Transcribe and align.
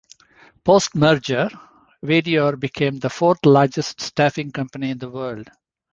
Post 0.63 0.95
merger, 0.95 1.47
Vedior 2.01 2.55
became 2.59 2.97
the 2.97 3.09
fourth 3.11 3.45
largest 3.45 4.01
staffing 4.01 4.49
company 4.49 4.89
in 4.89 4.97
the 4.97 5.11
world. 5.11 5.47